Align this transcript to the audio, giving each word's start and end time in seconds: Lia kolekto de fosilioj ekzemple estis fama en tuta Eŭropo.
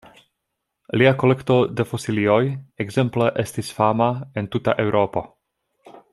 Lia 1.01 1.11
kolekto 1.23 1.57
de 1.81 1.85
fosilioj 1.91 2.39
ekzemple 2.85 3.29
estis 3.45 3.71
fama 3.83 4.09
en 4.43 4.49
tuta 4.57 4.77
Eŭropo. 4.87 5.25